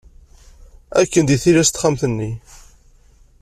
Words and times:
Akken 1.01 1.23
deg 1.25 1.39
tillas 1.43 1.69
n 1.69 1.71
texxamt-nni. 1.73 2.31